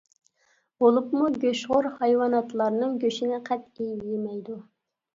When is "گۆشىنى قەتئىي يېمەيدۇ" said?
3.07-4.63